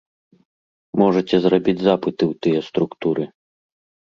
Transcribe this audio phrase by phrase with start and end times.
[1.01, 3.23] Можаце зрабіць запыты ў тыя структуры.